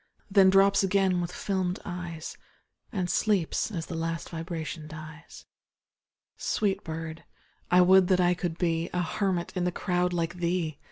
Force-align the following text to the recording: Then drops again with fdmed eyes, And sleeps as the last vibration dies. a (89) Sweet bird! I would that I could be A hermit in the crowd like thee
Then 0.31 0.49
drops 0.49 0.81
again 0.81 1.21
with 1.21 1.31
fdmed 1.31 1.77
eyes, 1.85 2.35
And 2.91 3.07
sleeps 3.07 3.69
as 3.69 3.85
the 3.85 3.93
last 3.93 4.29
vibration 4.31 4.87
dies. 4.87 5.45
a 5.45 6.33
(89) 6.37 6.37
Sweet 6.37 6.83
bird! 6.83 7.23
I 7.69 7.81
would 7.81 8.07
that 8.07 8.19
I 8.19 8.33
could 8.33 8.57
be 8.57 8.89
A 8.93 9.03
hermit 9.03 9.55
in 9.55 9.63
the 9.63 9.71
crowd 9.71 10.11
like 10.11 10.37
thee 10.37 10.79